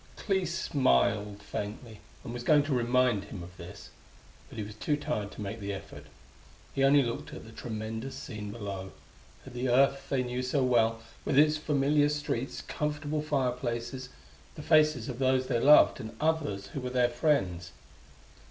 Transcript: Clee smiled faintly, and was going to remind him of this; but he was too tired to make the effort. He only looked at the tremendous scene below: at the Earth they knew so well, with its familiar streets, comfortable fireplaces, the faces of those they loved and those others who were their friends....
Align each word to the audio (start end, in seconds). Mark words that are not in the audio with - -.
Clee 0.15 0.45
smiled 0.47 1.43
faintly, 1.43 1.99
and 2.23 2.33
was 2.33 2.41
going 2.41 2.63
to 2.63 2.73
remind 2.73 3.25
him 3.25 3.43
of 3.43 3.55
this; 3.57 3.91
but 4.49 4.57
he 4.57 4.63
was 4.63 4.73
too 4.73 4.97
tired 4.97 5.29
to 5.33 5.41
make 5.41 5.59
the 5.59 5.71
effort. 5.71 6.05
He 6.73 6.83
only 6.83 7.03
looked 7.03 7.35
at 7.35 7.43
the 7.45 7.51
tremendous 7.51 8.15
scene 8.15 8.51
below: 8.51 8.93
at 9.45 9.53
the 9.53 9.69
Earth 9.69 10.09
they 10.09 10.23
knew 10.23 10.41
so 10.41 10.63
well, 10.63 11.01
with 11.23 11.37
its 11.37 11.57
familiar 11.57 12.09
streets, 12.09 12.61
comfortable 12.63 13.21
fireplaces, 13.21 14.09
the 14.55 14.63
faces 14.63 15.07
of 15.07 15.19
those 15.19 15.45
they 15.45 15.59
loved 15.59 15.99
and 15.99 16.09
those 16.09 16.15
others 16.19 16.67
who 16.69 16.81
were 16.81 16.89
their 16.89 17.07
friends.... 17.09 17.71